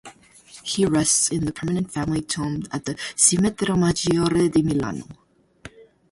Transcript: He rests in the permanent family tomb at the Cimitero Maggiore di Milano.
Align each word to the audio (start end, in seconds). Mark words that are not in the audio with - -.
He 0.63 0.83
rests 0.83 1.29
in 1.31 1.45
the 1.45 1.53
permanent 1.53 1.91
family 1.91 2.23
tomb 2.23 2.63
at 2.71 2.85
the 2.85 2.95
Cimitero 3.15 3.77
Maggiore 3.77 4.49
di 4.49 4.63
Milano. 4.63 5.05